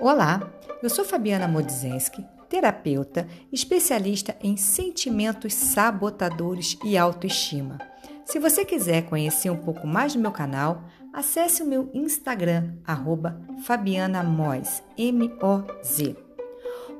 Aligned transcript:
Olá, 0.00 0.50
eu 0.82 0.88
sou 0.88 1.04
Fabiana 1.04 1.46
Modzenski, 1.46 2.24
terapeuta, 2.48 3.28
especialista 3.52 4.34
em 4.42 4.56
sentimentos 4.56 5.52
sabotadores 5.52 6.78
e 6.82 6.96
autoestima. 6.96 7.76
Se 8.24 8.38
você 8.38 8.64
quiser 8.64 9.02
conhecer 9.02 9.50
um 9.50 9.58
pouco 9.58 9.86
mais 9.86 10.14
do 10.14 10.18
meu 10.18 10.32
canal, 10.32 10.84
acesse 11.12 11.62
o 11.62 11.66
meu 11.66 11.90
Instagram, 11.92 12.76
arroba 12.82 13.38
fabianamoz, 13.62 14.82
M-O-Z. 14.96 16.16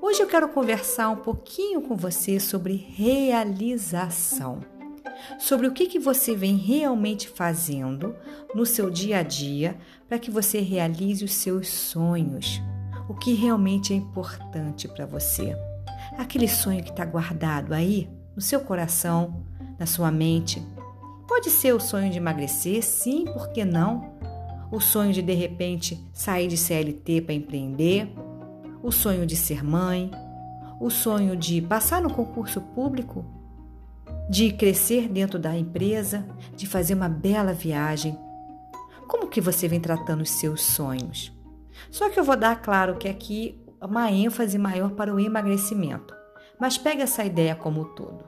Hoje 0.02 0.22
eu 0.22 0.26
quero 0.26 0.50
conversar 0.50 1.08
um 1.08 1.16
pouquinho 1.16 1.80
com 1.80 1.96
você 1.96 2.38
sobre 2.38 2.74
realização. 2.74 4.60
Sobre 5.38 5.66
o 5.66 5.72
que, 5.72 5.86
que 5.86 5.98
você 5.98 6.36
vem 6.36 6.56
realmente 6.56 7.30
fazendo 7.30 8.14
no 8.54 8.66
seu 8.66 8.90
dia 8.90 9.20
a 9.20 9.22
dia 9.22 9.78
para 10.06 10.18
que 10.18 10.30
você 10.30 10.60
realize 10.60 11.24
os 11.24 11.32
seus 11.32 11.66
sonhos 11.66 12.60
o 13.10 13.14
que 13.14 13.34
realmente 13.34 13.92
é 13.92 13.96
importante 13.96 14.86
para 14.86 15.04
você. 15.04 15.56
Aquele 16.16 16.46
sonho 16.46 16.80
que 16.84 16.90
está 16.90 17.04
guardado 17.04 17.74
aí 17.74 18.08
no 18.36 18.40
seu 18.40 18.60
coração, 18.60 19.42
na 19.76 19.84
sua 19.84 20.12
mente. 20.12 20.64
Pode 21.26 21.50
ser 21.50 21.74
o 21.74 21.80
sonho 21.80 22.08
de 22.08 22.18
emagrecer, 22.18 22.84
sim, 22.84 23.24
por 23.24 23.48
que 23.48 23.64
não? 23.64 24.14
O 24.70 24.78
sonho 24.78 25.12
de 25.12 25.22
de 25.22 25.34
repente 25.34 26.00
sair 26.12 26.46
de 26.46 26.56
CLT 26.56 27.22
para 27.22 27.34
empreender, 27.34 28.14
o 28.80 28.92
sonho 28.92 29.26
de 29.26 29.34
ser 29.34 29.64
mãe, 29.64 30.08
o 30.80 30.88
sonho 30.88 31.34
de 31.34 31.60
passar 31.60 32.00
no 32.00 32.14
concurso 32.14 32.60
público, 32.60 33.24
de 34.30 34.52
crescer 34.52 35.08
dentro 35.08 35.36
da 35.36 35.58
empresa, 35.58 36.24
de 36.54 36.64
fazer 36.64 36.94
uma 36.94 37.08
bela 37.08 37.52
viagem. 37.52 38.16
Como 39.08 39.26
que 39.26 39.40
você 39.40 39.66
vem 39.66 39.80
tratando 39.80 40.20
os 40.20 40.30
seus 40.30 40.62
sonhos? 40.62 41.39
Só 41.90 42.08
que 42.08 42.18
eu 42.18 42.24
vou 42.24 42.36
dar 42.36 42.60
claro 42.60 42.96
que 42.96 43.08
aqui 43.08 43.60
uma 43.80 44.10
ênfase 44.10 44.58
maior 44.58 44.90
para 44.90 45.14
o 45.14 45.20
emagrecimento. 45.20 46.14
Mas 46.58 46.76
pega 46.76 47.04
essa 47.04 47.24
ideia 47.24 47.54
como 47.54 47.82
um 47.82 47.94
todo. 47.94 48.24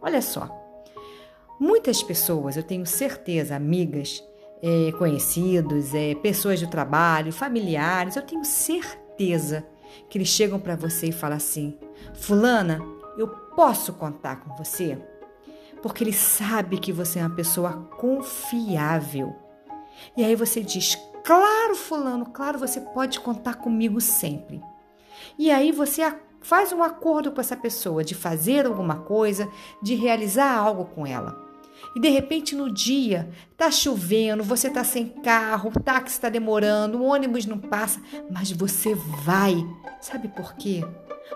Olha 0.00 0.20
só, 0.20 0.48
muitas 1.60 2.02
pessoas, 2.02 2.56
eu 2.56 2.62
tenho 2.62 2.86
certeza, 2.86 3.54
amigas, 3.54 4.22
é, 4.62 4.92
conhecidos, 4.92 5.94
é, 5.94 6.14
pessoas 6.16 6.60
do 6.60 6.68
trabalho, 6.68 7.32
familiares, 7.32 8.16
eu 8.16 8.22
tenho 8.22 8.44
certeza 8.44 9.66
que 10.08 10.18
eles 10.18 10.28
chegam 10.28 10.58
para 10.58 10.76
você 10.76 11.08
e 11.08 11.12
falam 11.12 11.36
assim: 11.36 11.78
Fulana, 12.14 12.80
eu 13.16 13.28
posso 13.28 13.92
contar 13.92 14.36
com 14.36 14.56
você? 14.56 14.98
Porque 15.82 16.02
ele 16.02 16.12
sabe 16.12 16.78
que 16.78 16.92
você 16.92 17.18
é 17.20 17.22
uma 17.22 17.34
pessoa 17.34 17.72
confiável. 17.96 19.34
E 20.16 20.24
aí 20.24 20.34
você 20.34 20.60
diz: 20.60 20.96
Claro, 21.28 21.74
Fulano, 21.74 22.24
claro, 22.24 22.58
você 22.58 22.80
pode 22.80 23.20
contar 23.20 23.56
comigo 23.56 24.00
sempre. 24.00 24.62
E 25.38 25.50
aí 25.50 25.72
você 25.72 26.10
faz 26.40 26.72
um 26.72 26.82
acordo 26.82 27.30
com 27.32 27.38
essa 27.38 27.54
pessoa 27.54 28.02
de 28.02 28.14
fazer 28.14 28.64
alguma 28.64 29.00
coisa, 29.00 29.46
de 29.82 29.94
realizar 29.94 30.56
algo 30.56 30.86
com 30.86 31.06
ela. 31.06 31.38
E 31.94 32.00
de 32.00 32.08
repente 32.08 32.54
no 32.54 32.72
dia 32.72 33.28
tá 33.58 33.70
chovendo, 33.70 34.42
você 34.42 34.70
tá 34.70 34.82
sem 34.82 35.06
carro, 35.06 35.68
o 35.68 35.78
táxi 35.78 36.14
está 36.14 36.30
demorando, 36.30 36.96
o 36.96 37.04
ônibus 37.04 37.44
não 37.44 37.58
passa, 37.58 38.00
mas 38.30 38.50
você 38.50 38.94
vai. 38.94 39.54
Sabe 40.00 40.28
por 40.28 40.54
quê? 40.54 40.82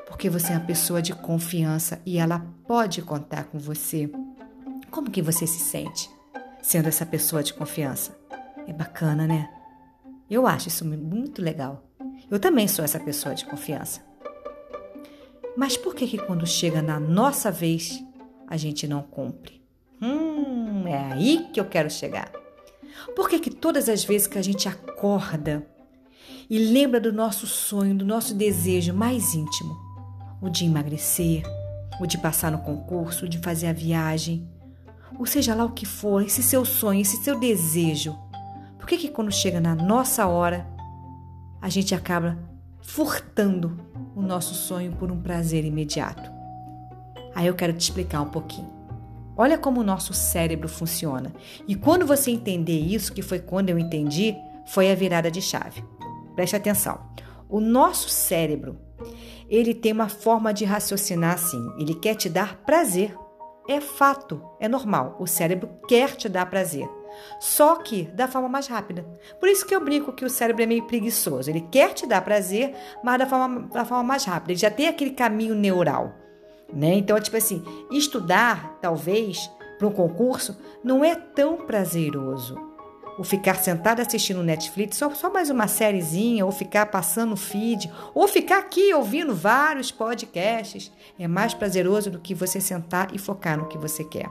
Porque 0.07 0.31
você 0.31 0.55
é 0.55 0.57
uma 0.57 0.65
pessoa 0.65 1.03
de 1.03 1.13
confiança 1.13 2.01
e 2.07 2.17
ela 2.17 2.43
pode 2.67 3.03
contar 3.03 3.45
com 3.45 3.59
você. 3.59 4.11
Como 4.91 5.11
que 5.11 5.21
você 5.21 5.47
se 5.47 5.61
sente 5.61 6.09
sendo 6.63 6.89
essa 6.89 7.05
pessoa 7.05 7.43
de 7.43 7.53
confiança? 7.53 8.19
É 8.67 8.73
bacana, 8.73 9.27
né? 9.27 9.62
Eu 10.33 10.47
acho 10.47 10.69
isso 10.69 10.83
muito 10.83 11.43
legal. 11.43 11.85
Eu 12.31 12.41
também 12.41 12.67
sou 12.67 12.83
essa 12.83 12.99
pessoa 12.99 13.35
de 13.35 13.45
confiança. 13.45 14.01
Mas 15.55 15.77
por 15.77 15.95
que 15.95 16.07
que 16.07 16.17
quando 16.17 16.47
chega 16.47 16.81
na 16.81 16.99
nossa 16.99 17.51
vez 17.51 18.03
a 18.49 18.57
gente 18.57 18.89
não 18.89 19.03
cumpre? 19.03 19.63
Hum, 20.01 20.87
é 20.87 21.13
aí 21.13 21.51
que 21.53 21.61
eu 21.61 21.67
quero 21.67 21.91
chegar. 21.91 22.33
Por 23.15 23.29
que 23.29 23.39
que 23.39 23.51
todas 23.51 23.91
as 23.91 24.05
vezes 24.05 24.27
que 24.27 24.39
a 24.39 24.43
gente 24.43 24.67
acorda 24.67 25.67
e 26.49 26.59
lembra 26.59 26.99
do 26.99 27.13
nosso 27.13 27.47
sonho, 27.47 27.95
do 27.95 28.07
nosso 28.07 28.33
desejo 28.35 28.95
mais 28.95 29.35
íntimo, 29.35 29.77
o 30.41 30.49
de 30.49 30.65
emagrecer, 30.65 31.43
o 32.01 32.07
de 32.07 32.17
passar 32.17 32.51
no 32.51 32.63
concurso, 32.63 33.27
o 33.27 33.29
de 33.29 33.37
fazer 33.37 33.67
a 33.67 33.73
viagem, 33.75 34.49
ou 35.19 35.27
seja 35.27 35.55
lá 35.55 35.63
o 35.63 35.73
que 35.73 35.85
for, 35.85 36.23
esse 36.23 36.43
seu 36.43 36.65
sonho, 36.65 37.03
esse 37.03 37.23
seu 37.23 37.39
desejo, 37.39 38.19
por 38.83 38.89
que, 38.89 38.99
que 38.99 39.09
quando 39.09 39.31
chega 39.31 39.61
na 39.61 39.77
nossa 39.77 40.27
hora, 40.27 40.67
a 41.61 41.69
gente 41.69 41.95
acaba 41.95 42.37
furtando 42.81 43.79
o 44.17 44.21
nosso 44.21 44.55
sonho 44.55 44.91
por 44.97 45.09
um 45.09 45.23
prazer 45.23 45.65
imediato? 45.65 46.29
Aí 47.33 47.47
eu 47.47 47.55
quero 47.55 47.73
te 47.73 47.81
explicar 47.81 48.21
um 48.23 48.29
pouquinho. 48.29 48.69
Olha 49.37 49.57
como 49.57 49.81
o 49.81 49.85
nosso 49.85 50.13
cérebro 50.13 50.69
funciona. 50.69 51.33
E 51.69 51.77
quando 51.77 52.05
você 52.05 52.33
entender 52.33 52.77
isso, 52.77 53.13
que 53.13 53.23
foi 53.23 53.39
quando 53.39 53.71
eu 53.71 53.79
entendi, 53.79 54.35
foi 54.67 54.91
a 54.91 54.97
virada 54.97 55.31
de 55.31 55.41
chave. 55.41 55.85
Preste 56.35 56.57
atenção. 56.57 56.99
O 57.49 57.61
nosso 57.61 58.09
cérebro, 58.09 58.81
ele 59.49 59.75
tem 59.75 59.93
uma 59.93 60.09
forma 60.09 60.53
de 60.53 60.65
raciocinar 60.65 61.35
assim. 61.35 61.65
Ele 61.79 61.95
quer 61.95 62.17
te 62.17 62.29
dar 62.29 62.57
prazer. 62.63 63.17
É 63.69 63.81
fato, 63.81 64.43
é 64.59 64.69
normal. 64.69 65.17
O 65.21 65.27
cérebro 65.29 65.71
quer 65.87 66.17
te 66.17 66.29
dar 66.29 66.47
prazer 66.47 66.91
só 67.41 67.77
que 67.77 68.05
da 68.05 68.29
forma 68.29 68.49
mais 68.49 68.67
rápida. 68.67 69.05
Por 69.41 69.49
isso 69.49 69.67
que 69.67 69.75
eu 69.75 69.85
brinco 69.85 70.13
que 70.13 70.25
o 70.25 70.31
cérebro 70.31 70.63
é 70.63 70.67
meio 70.67 70.85
preguiçoso. 70.85 71.51
Ele 71.51 71.61
quer 71.71 71.93
te 71.95 72.07
dar 72.07 72.23
prazer, 72.23 72.75
mas 73.03 73.19
da 73.19 73.27
forma, 73.27 73.69
da 73.69 73.85
forma 73.85 74.05
mais 74.05 74.25
rápida. 74.25 74.53
Ele 74.53 74.61
já 74.61 74.71
tem 74.71 74.89
aquele 74.89 75.11
caminho 75.11 75.55
neural. 75.55 76.15
Né? 76.73 76.95
Então, 76.95 77.17
é 77.17 77.21
tipo 77.21 77.37
assim, 77.37 77.63
estudar, 77.91 78.79
talvez, 78.81 79.51
para 79.79 79.87
um 79.87 79.93
concurso, 79.93 80.57
não 80.83 81.05
é 81.05 81.15
tão 81.15 81.59
prazeroso. 81.59 82.73
O 83.19 83.25
ficar 83.25 83.57
sentado 83.57 84.01
assistindo 84.01 84.43
Netflix, 84.43 84.97
só, 84.97 85.11
só 85.11 85.31
mais 85.31 85.51
uma 85.51 85.69
sériezinha, 85.69 86.47
ou 86.47 86.51
ficar 86.51 86.87
passando 86.87 87.37
feed, 87.37 87.93
ou 88.15 88.27
ficar 88.27 88.59
aqui 88.59 88.95
ouvindo 88.95 89.35
vários 89.35 89.91
podcasts, 89.91 90.91
é 91.19 91.29
mais 91.29 91.53
prazeroso 91.53 92.11
do 92.11 92.19
que 92.19 92.35
você 92.35 92.59
sentar 92.61 93.15
e 93.15 93.19
focar 93.19 93.59
no 93.59 93.69
que 93.69 93.77
você 93.77 94.03
quer. 94.03 94.29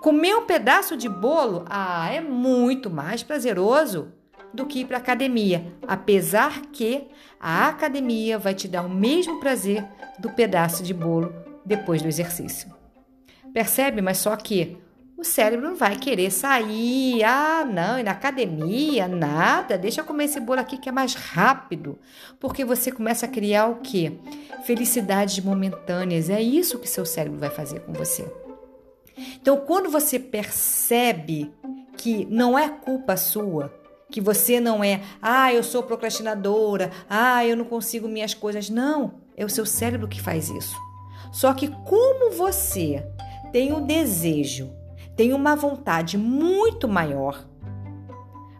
Comer 0.00 0.34
um 0.36 0.46
pedaço 0.46 0.96
de 0.96 1.08
bolo, 1.08 1.64
ah, 1.68 2.10
é 2.12 2.20
muito 2.20 2.90
mais 2.90 3.22
prazeroso 3.22 4.12
do 4.52 4.66
que 4.66 4.80
ir 4.80 4.84
para 4.86 4.98
academia, 4.98 5.72
apesar 5.86 6.62
que 6.72 7.08
a 7.38 7.68
academia 7.68 8.38
vai 8.38 8.54
te 8.54 8.66
dar 8.66 8.82
o 8.82 8.90
mesmo 8.90 9.38
prazer 9.38 9.84
do 10.18 10.30
pedaço 10.30 10.82
de 10.82 10.94
bolo 10.94 11.34
depois 11.64 12.00
do 12.00 12.08
exercício. 12.08 12.74
Percebe? 13.52 14.00
Mas 14.00 14.18
só 14.18 14.34
que 14.36 14.78
o 15.16 15.24
cérebro 15.24 15.66
não 15.66 15.76
vai 15.76 15.96
querer 15.96 16.30
sair. 16.30 17.24
Ah, 17.24 17.64
não, 17.64 17.98
e 17.98 18.02
na 18.02 18.10
academia, 18.10 19.08
nada. 19.08 19.78
Deixa 19.78 20.02
eu 20.02 20.04
comer 20.04 20.24
esse 20.24 20.38
bolo 20.38 20.60
aqui 20.60 20.76
que 20.76 20.88
é 20.88 20.92
mais 20.92 21.14
rápido. 21.14 21.98
Porque 22.38 22.64
você 22.64 22.92
começa 22.92 23.24
a 23.24 23.28
criar 23.28 23.66
o 23.66 23.76
quê? 23.76 24.12
Felicidades 24.64 25.42
momentâneas. 25.42 26.28
É 26.28 26.40
isso 26.40 26.78
que 26.78 26.88
seu 26.88 27.06
cérebro 27.06 27.38
vai 27.38 27.50
fazer 27.50 27.80
com 27.80 27.94
você. 27.94 28.30
Então, 29.16 29.58
quando 29.58 29.90
você 29.90 30.18
percebe 30.18 31.52
que 31.96 32.26
não 32.26 32.58
é 32.58 32.68
culpa 32.68 33.16
sua, 33.16 33.72
que 34.10 34.20
você 34.20 34.60
não 34.60 34.84
é, 34.84 35.00
ah, 35.20 35.52
eu 35.52 35.62
sou 35.62 35.82
procrastinadora, 35.82 36.90
ah, 37.08 37.44
eu 37.44 37.56
não 37.56 37.64
consigo 37.64 38.08
minhas 38.08 38.34
coisas. 38.34 38.70
Não, 38.70 39.14
é 39.36 39.44
o 39.44 39.50
seu 39.50 39.66
cérebro 39.66 40.08
que 40.08 40.20
faz 40.20 40.48
isso. 40.48 40.76
Só 41.32 41.52
que 41.52 41.68
como 41.68 42.30
você 42.32 43.04
tem 43.52 43.72
um 43.72 43.84
desejo, 43.84 44.70
tem 45.16 45.32
uma 45.32 45.56
vontade 45.56 46.16
muito 46.18 46.86
maior, 46.86 47.46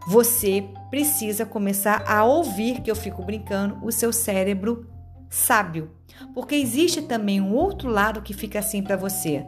você 0.07 0.63
precisa 0.89 1.45
começar 1.45 2.03
a 2.07 2.23
ouvir, 2.23 2.81
que 2.81 2.89
eu 2.89 2.95
fico 2.95 3.21
brincando, 3.21 3.77
o 3.85 3.91
seu 3.91 4.13
cérebro 4.13 4.89
sábio. 5.29 5.91
Porque 6.33 6.55
existe 6.55 7.01
também 7.01 7.41
um 7.41 7.53
outro 7.53 7.89
lado 7.89 8.21
que 8.21 8.33
fica 8.33 8.59
assim 8.59 8.81
para 8.81 8.95
você. 8.95 9.45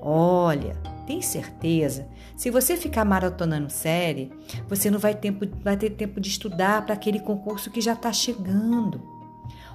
Olha, 0.00 0.74
tem 1.06 1.20
certeza? 1.20 2.08
Se 2.36 2.50
você 2.50 2.76
ficar 2.76 3.04
maratonando 3.04 3.70
série, 3.70 4.32
você 4.68 4.90
não 4.90 4.98
vai, 4.98 5.14
tempo, 5.14 5.46
vai 5.62 5.76
ter 5.76 5.90
tempo 5.90 6.20
de 6.20 6.28
estudar 6.28 6.84
para 6.84 6.94
aquele 6.94 7.20
concurso 7.20 7.70
que 7.70 7.80
já 7.80 7.92
está 7.92 8.12
chegando. 8.12 9.02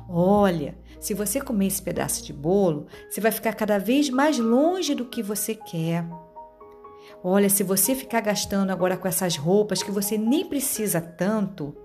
Olha, 0.08 0.78
se 1.00 1.14
você 1.14 1.42
comer 1.42 1.68
esse 1.68 1.82
pedaço 1.82 2.24
de 2.24 2.32
bolo, 2.32 2.88
você 3.10 3.20
vai 3.20 3.32
ficar 3.32 3.54
cada 3.54 3.78
vez 3.78 4.10
mais 4.10 4.40
longe 4.40 4.96
do 4.96 5.06
que 5.06 5.22
você 5.22 5.56
quer. 5.56 6.06
Olha, 7.24 7.50
se 7.50 7.64
você 7.64 7.96
ficar 7.96 8.22
gastando 8.22 8.72
agora 8.72 8.98
com 8.98 9.08
essas 9.08 9.36
roupas 9.36 9.84
que 9.84 9.92
você 9.92 10.18
nem 10.18 10.46
precisa 10.46 11.02
tanto, 11.02 11.76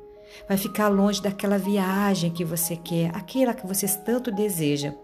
vai 0.49 0.57
ficar 0.57 0.89
longe 0.89 1.23
daquela 1.23 1.59
viagem 1.59 2.31
que 2.31 2.45
você 2.45 2.77
quer, 2.77 3.11
aquela 3.15 3.55
que 3.55 3.67
você 3.67 3.87
tanto 3.89 4.31
deseja. 4.31 4.95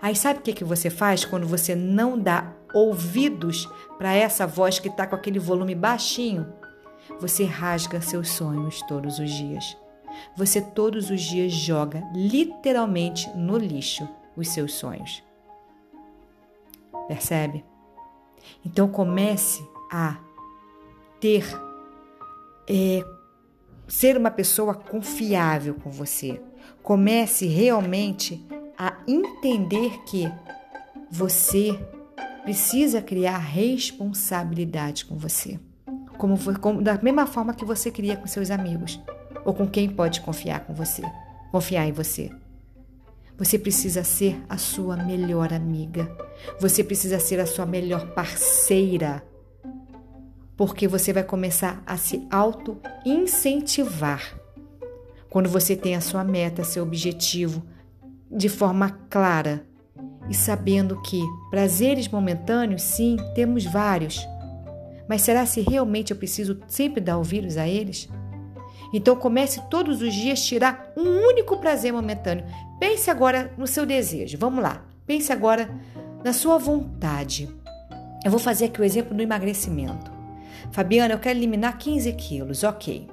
Aí 0.00 0.14
sabe 0.14 0.40
o 0.40 0.42
que, 0.42 0.52
que 0.52 0.64
você 0.64 0.90
faz 0.90 1.24
quando 1.24 1.46
você 1.46 1.74
não 1.74 2.18
dá 2.18 2.54
ouvidos 2.72 3.68
para 3.98 4.14
essa 4.14 4.46
voz 4.46 4.78
que 4.78 4.88
está 4.88 5.06
com 5.06 5.14
aquele 5.14 5.38
volume 5.38 5.74
baixinho? 5.74 6.52
Você 7.20 7.44
rasga 7.44 8.00
seus 8.00 8.30
sonhos 8.30 8.82
todos 8.82 9.18
os 9.18 9.30
dias. 9.30 9.76
você 10.36 10.60
todos 10.60 11.08
os 11.08 11.20
dias 11.20 11.52
joga 11.52 12.02
literalmente 12.12 13.28
no 13.30 13.56
lixo 13.56 14.08
os 14.36 14.48
seus 14.48 14.74
sonhos. 14.74 15.22
Percebe? 17.06 17.64
Então 18.64 18.88
comece 18.88 19.64
a 19.90 20.18
ter, 21.20 21.44
é, 22.68 23.04
ser 23.86 24.16
uma 24.16 24.30
pessoa 24.30 24.74
confiável 24.74 25.74
com 25.74 25.90
você. 25.90 26.40
Comece 26.82 27.46
realmente 27.46 28.44
a 28.78 28.96
entender 29.06 30.02
que 30.04 30.30
você 31.10 31.78
precisa 32.42 33.02
criar 33.02 33.38
responsabilidade 33.38 35.04
com 35.04 35.16
você. 35.16 35.58
Como, 36.18 36.36
como, 36.58 36.82
da 36.82 36.98
mesma 37.02 37.26
forma 37.26 37.54
que 37.54 37.64
você 37.64 37.90
cria 37.90 38.16
com 38.16 38.26
seus 38.26 38.50
amigos 38.50 39.00
ou 39.44 39.54
com 39.54 39.66
quem 39.66 39.88
pode 39.88 40.20
confiar 40.20 40.60
com 40.60 40.74
você, 40.74 41.02
confiar 41.50 41.86
em 41.86 41.92
você. 41.92 42.30
Você 43.38 43.58
precisa 43.58 44.04
ser 44.04 44.42
a 44.48 44.58
sua 44.58 44.96
melhor 44.96 45.52
amiga. 45.52 46.14
Você 46.60 46.84
precisa 46.84 47.18
ser 47.18 47.40
a 47.40 47.46
sua 47.46 47.64
melhor 47.64 48.12
parceira. 48.12 49.24
Porque 50.58 50.86
você 50.86 51.10
vai 51.10 51.24
começar 51.24 51.82
a 51.86 51.96
se 51.96 52.26
auto-incentivar. 52.30 54.38
Quando 55.30 55.48
você 55.48 55.74
tem 55.74 55.96
a 55.96 56.02
sua 56.02 56.22
meta, 56.22 56.64
seu 56.64 56.82
objetivo 56.82 57.62
de 58.30 58.50
forma 58.50 58.90
clara 59.08 59.64
e 60.28 60.34
sabendo 60.34 61.00
que 61.02 61.22
prazeres 61.50 62.08
momentâneos, 62.08 62.82
sim, 62.82 63.16
temos 63.34 63.64
vários. 63.64 64.26
Mas 65.08 65.22
será 65.22 65.44
se 65.44 65.60
realmente 65.60 66.12
eu 66.12 66.16
preciso 66.16 66.60
sempre 66.68 67.00
dar 67.00 67.18
ouvidos 67.18 67.56
a 67.56 67.66
eles? 67.66 68.08
Então 68.92 69.16
comece 69.16 69.60
todos 69.68 70.02
os 70.02 70.14
dias 70.14 70.44
tirar 70.44 70.92
um 70.96 71.26
único 71.26 71.56
prazer 71.58 71.92
momentâneo. 71.92 72.44
Pense 72.78 73.10
agora 73.10 73.52
no 73.56 73.66
seu 73.66 73.84
desejo. 73.84 74.38
Vamos 74.38 74.62
lá. 74.62 74.84
Pense 75.06 75.32
agora 75.32 75.70
na 76.24 76.32
sua 76.32 76.58
vontade. 76.58 77.48
Eu 78.24 78.30
vou 78.30 78.40
fazer 78.40 78.66
aqui 78.66 78.80
o 78.80 78.84
exemplo 78.84 79.14
do 79.14 79.22
emagrecimento. 79.22 80.10
Fabiana, 80.72 81.14
eu 81.14 81.18
quero 81.18 81.38
eliminar 81.38 81.78
15 81.78 82.12
quilos. 82.12 82.62
Ok. 82.62 83.08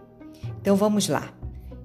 Então 0.61 0.75
vamos 0.75 1.07
lá. 1.07 1.29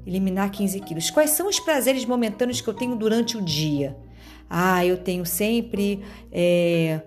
Eliminar 0.06 0.50
15 0.50 0.80
quilos. 0.80 1.10
Quais 1.10 1.30
são 1.30 1.48
os 1.48 1.60
prazeres 1.60 2.04
momentâneos 2.04 2.60
que 2.60 2.68
eu 2.68 2.74
tenho 2.74 2.96
durante 2.96 3.36
o 3.36 3.42
dia? 3.42 3.96
Ah, 4.48 4.84
eu 4.84 4.96
tenho 4.96 5.24
sempre 5.24 6.02
é, 6.30 7.00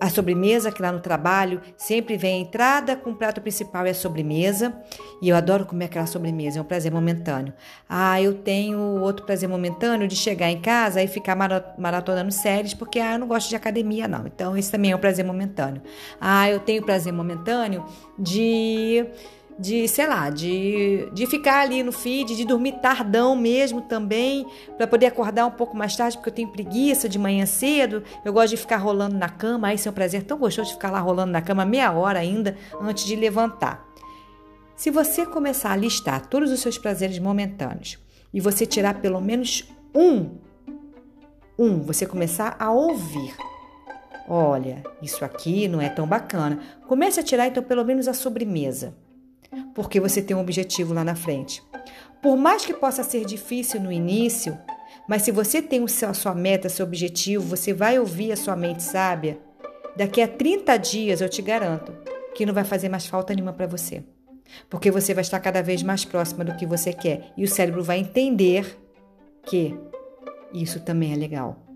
a 0.00 0.10
sobremesa, 0.10 0.70
que 0.70 0.82
lá 0.82 0.92
no 0.92 1.00
trabalho 1.00 1.60
sempre 1.76 2.16
vem 2.16 2.36
a 2.36 2.40
entrada 2.40 2.96
com 2.96 3.10
o 3.10 3.14
prato 3.14 3.40
principal 3.40 3.86
e 3.86 3.90
a 3.90 3.94
sobremesa. 3.94 4.74
E 5.20 5.28
eu 5.28 5.36
adoro 5.36 5.64
comer 5.64 5.86
aquela 5.86 6.06
sobremesa, 6.06 6.58
é 6.58 6.62
um 6.62 6.64
prazer 6.64 6.92
momentâneo. 6.92 7.52
Ah, 7.88 8.20
eu 8.20 8.34
tenho 8.34 8.78
outro 9.00 9.24
prazer 9.24 9.48
momentâneo 9.48 10.06
de 10.06 10.16
chegar 10.16 10.50
em 10.50 10.60
casa 10.60 11.02
e 11.02 11.08
ficar 11.08 11.36
maratonando 11.78 12.32
séries, 12.32 12.74
porque 12.74 12.98
ah, 12.98 13.14
eu 13.14 13.18
não 13.18 13.26
gosto 13.26 13.48
de 13.48 13.56
academia, 13.56 14.06
não. 14.06 14.26
Então, 14.26 14.56
esse 14.56 14.70
também 14.70 14.90
é 14.90 14.96
um 14.96 15.00
prazer 15.00 15.24
momentâneo. 15.24 15.82
Ah, 16.20 16.50
eu 16.50 16.60
tenho 16.60 16.82
prazer 16.82 17.12
momentâneo 17.12 17.84
de 18.18 19.06
de, 19.58 19.86
sei 19.86 20.06
lá, 20.06 20.30
de, 20.30 21.08
de 21.12 21.26
ficar 21.26 21.60
ali 21.60 21.82
no 21.82 21.92
feed, 21.92 22.36
de 22.36 22.44
dormir 22.44 22.72
tardão 22.80 23.36
mesmo 23.36 23.80
também, 23.82 24.46
para 24.76 24.86
poder 24.86 25.06
acordar 25.06 25.46
um 25.46 25.50
pouco 25.50 25.76
mais 25.76 25.94
tarde, 25.96 26.16
porque 26.16 26.30
eu 26.30 26.34
tenho 26.34 26.48
preguiça 26.48 27.08
de 27.08 27.18
manhã 27.18 27.46
cedo, 27.46 28.02
eu 28.24 28.32
gosto 28.32 28.50
de 28.50 28.56
ficar 28.56 28.78
rolando 28.78 29.16
na 29.16 29.28
cama, 29.28 29.68
aí 29.68 29.76
isso 29.76 29.88
é 29.88 29.90
um 29.90 29.94
prazer 29.94 30.22
tão 30.24 30.38
gostoso 30.38 30.68
de 30.68 30.74
ficar 30.74 30.90
lá 30.90 31.00
rolando 31.00 31.32
na 31.32 31.42
cama 31.42 31.64
meia 31.64 31.92
hora 31.92 32.18
ainda 32.18 32.56
antes 32.80 33.04
de 33.04 33.14
levantar. 33.14 33.86
Se 34.74 34.90
você 34.90 35.24
começar 35.24 35.72
a 35.72 35.76
listar 35.76 36.26
todos 36.26 36.50
os 36.50 36.60
seus 36.60 36.78
prazeres 36.78 37.18
momentâneos 37.18 37.98
e 38.32 38.40
você 38.40 38.66
tirar 38.66 39.00
pelo 39.00 39.20
menos 39.20 39.70
um, 39.94 40.30
um, 41.58 41.82
você 41.82 42.06
começar 42.06 42.56
a 42.58 42.72
ouvir. 42.72 43.36
Olha, 44.28 44.82
isso 45.02 45.24
aqui 45.24 45.68
não 45.68 45.80
é 45.80 45.88
tão 45.88 46.06
bacana. 46.06 46.58
Comece 46.88 47.20
a 47.20 47.22
tirar 47.22 47.46
então 47.46 47.62
pelo 47.62 47.84
menos 47.84 48.08
a 48.08 48.14
sobremesa 48.14 48.94
porque 49.74 50.00
você 50.00 50.22
tem 50.22 50.36
um 50.36 50.40
objetivo 50.40 50.94
lá 50.94 51.04
na 51.04 51.14
frente. 51.14 51.62
Por 52.22 52.36
mais 52.36 52.64
que 52.64 52.72
possa 52.72 53.02
ser 53.02 53.24
difícil 53.24 53.80
no 53.80 53.90
início, 53.90 54.56
mas 55.08 55.22
se 55.22 55.32
você 55.32 55.60
tem 55.60 55.84
a 55.84 56.14
sua 56.14 56.34
meta, 56.34 56.68
seu 56.68 56.86
objetivo, 56.86 57.44
você 57.44 57.72
vai 57.72 57.98
ouvir 57.98 58.32
a 58.32 58.36
sua 58.36 58.54
mente 58.54 58.82
sábia, 58.82 59.38
daqui 59.96 60.22
a 60.22 60.28
30 60.28 60.76
dias 60.76 61.20
eu 61.20 61.28
te 61.28 61.42
garanto 61.42 61.92
que 62.34 62.46
não 62.46 62.54
vai 62.54 62.64
fazer 62.64 62.88
mais 62.88 63.06
falta 63.06 63.34
nenhuma 63.34 63.52
para 63.52 63.66
você. 63.66 64.04
Porque 64.68 64.90
você 64.90 65.14
vai 65.14 65.22
estar 65.22 65.40
cada 65.40 65.62
vez 65.62 65.82
mais 65.82 66.04
próxima 66.04 66.44
do 66.44 66.54
que 66.56 66.66
você 66.66 66.92
quer 66.92 67.32
e 67.36 67.44
o 67.44 67.48
cérebro 67.48 67.82
vai 67.82 67.98
entender 67.98 68.78
que 69.44 69.76
isso 70.52 70.80
também 70.80 71.12
é 71.12 71.16
legal. 71.16 71.66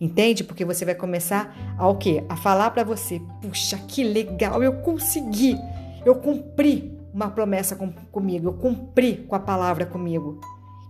Entende? 0.00 0.42
Porque 0.42 0.64
você 0.64 0.84
vai 0.84 0.94
começar 0.94 1.54
a 1.78 1.86
o 1.86 1.96
quê? 1.96 2.24
A 2.28 2.36
falar 2.36 2.70
para 2.70 2.82
você: 2.82 3.20
"Puxa, 3.40 3.78
que 3.86 4.02
legal, 4.02 4.62
eu 4.62 4.80
consegui. 4.80 5.56
Eu 6.04 6.16
cumpri 6.16 7.01
uma 7.12 7.30
promessa 7.30 7.76
com, 7.76 7.92
comigo, 8.10 8.48
eu 8.48 8.52
cumpri 8.54 9.16
com 9.28 9.34
a 9.34 9.40
palavra 9.40 9.84
comigo. 9.84 10.40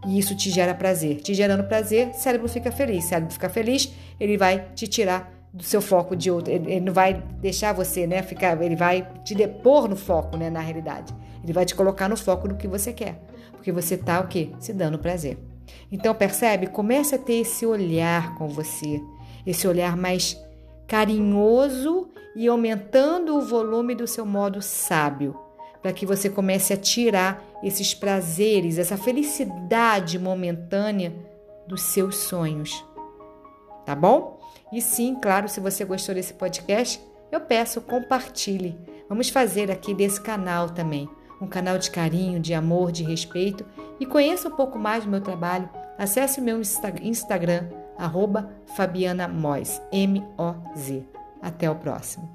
E 0.07 0.19
isso 0.19 0.37
te 0.37 0.51
gera 0.51 0.75
prazer. 0.75 1.21
Te 1.21 1.35
gerando 1.35 1.65
prazer, 1.65 2.13
cérebro 2.15 2.49
fica 2.49 2.73
feliz. 2.73 3.05
Cérebro 3.05 3.33
fica 3.33 3.49
feliz, 3.49 3.93
ele 4.19 4.37
vai 4.37 4.69
te 4.75 4.87
tirar 4.87 5.33
do 5.53 5.63
seu 5.63 5.81
foco 5.81 6.17
de 6.17 6.31
outro. 6.31 6.53
Ele, 6.53 6.73
ele 6.73 6.81
não 6.81 6.93
vai 6.93 7.15
deixar 7.41 7.73
você, 7.73 8.07
né, 8.07 8.23
ficar, 8.23 8.61
ele 8.63 8.77
vai 8.77 9.07
te 9.25 9.35
depor 9.35 9.89
no 9.89 9.97
foco, 9.97 10.37
né, 10.37 10.51
na 10.51 10.61
realidade. 10.61 11.15
Ele 11.43 11.53
vai 11.53 11.65
te 11.65 11.75
colocar 11.75 12.09
no 12.09 12.17
foco 12.17 12.49
do 12.49 12.57
que 12.57 12.67
você 12.67 12.93
quer. 12.93 13.21
Porque 13.53 13.71
você 13.71 13.97
tá 13.97 14.21
o 14.21 14.29
quê? 14.29 14.51
Se 14.59 14.73
dando 14.73 14.99
prazer. 14.99 15.39
Então, 15.91 16.15
percebe? 16.15 16.67
Comece 16.67 17.15
a 17.15 17.19
ter 17.19 17.35
esse 17.35 17.65
olhar 17.65 18.35
com 18.37 18.49
você, 18.49 19.01
esse 19.47 19.67
olhar 19.69 19.97
mais 19.97 20.37
carinhoso 20.87 22.09
e 22.35 22.49
aumentando 22.49 23.37
o 23.37 23.41
volume 23.41 23.95
do 23.95 24.07
seu 24.07 24.27
modo 24.27 24.61
sábio 24.61 25.37
para 25.83 25.93
que 25.93 26.07
você 26.07 26.31
comece 26.31 26.73
a 26.73 26.77
tirar 26.77 27.45
esses 27.63 27.93
prazeres, 27.93 28.79
essa 28.79 28.97
felicidade 28.97 30.19
momentânea 30.19 31.13
dos 31.67 31.83
seus 31.83 32.17
sonhos. 32.17 32.85
Tá 33.85 33.95
bom? 33.95 34.41
E 34.73 34.81
sim, 34.81 35.17
claro, 35.21 35.49
se 35.49 35.61
você 35.61 35.85
gostou 35.85 36.15
desse 36.15 36.33
podcast, 36.35 37.03
eu 37.31 37.41
peço 37.41 37.81
compartilhe. 37.81 38.79
Vamos 39.09 39.29
fazer 39.29 39.71
aqui 39.71 39.93
desse 39.93 40.21
canal 40.21 40.71
também 40.71 41.09
um 41.43 41.47
canal 41.47 41.77
de 41.77 41.91
carinho, 41.91 42.39
de 42.39 42.55
amor, 42.55 42.93
de 42.93 43.03
respeito 43.03 43.67
e 43.99 44.07
conheça 44.07 44.49
um 44.49 44.53
pouco 44.53 44.79
mais 44.79 45.05
do 45.05 45.11
meu 45.11 45.21
trabalho. 45.21 45.69
Acesse 45.99 46.41
o 46.41 46.43
meu 46.43 46.61
Instagram, 47.03 47.69
arroba 47.99 48.51
Fabiana 48.77 49.27
Moz, 49.27 49.83
M-O-Z. 49.91 51.05
Até 51.43 51.69
o 51.69 51.75
próximo. 51.75 52.31